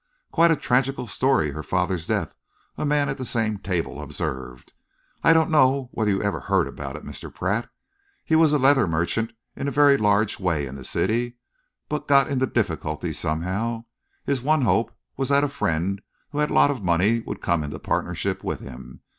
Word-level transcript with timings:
"Quite 0.31 0.49
a 0.49 0.55
tragical 0.55 1.05
story, 1.05 1.51
her 1.51 1.61
father's 1.61 2.07
death," 2.07 2.33
a 2.75 2.87
man 2.87 3.07
at 3.07 3.19
the 3.19 3.23
same 3.23 3.59
table 3.59 4.01
observed. 4.01 4.73
"I 5.23 5.31
don't 5.31 5.51
know 5.51 5.89
whether 5.91 6.09
you 6.09 6.23
ever 6.23 6.39
heard 6.39 6.67
about 6.67 6.95
it, 6.95 7.05
Mr. 7.05 7.31
Pratt. 7.31 7.69
He 8.25 8.35
was 8.35 8.51
a 8.51 8.57
leather 8.57 8.87
merchant 8.87 9.31
in 9.55 9.67
a 9.67 9.71
very 9.71 9.97
large 9.97 10.39
way 10.39 10.65
in 10.65 10.73
the 10.73 10.83
city, 10.83 11.37
but 11.87 12.07
got 12.07 12.29
into 12.29 12.47
difficulties 12.47 13.19
somehow. 13.19 13.83
His 14.25 14.41
one 14.41 14.63
hope 14.63 14.91
was 15.17 15.29
that 15.29 15.43
a 15.43 15.47
friend 15.47 16.01
who 16.31 16.39
had 16.39 16.49
a 16.49 16.53
lot 16.55 16.71
of 16.71 16.81
money 16.83 17.19
would 17.19 17.39
come 17.39 17.63
into 17.63 17.77
partnership 17.77 18.43
with 18.43 18.59
him. 18.59 19.01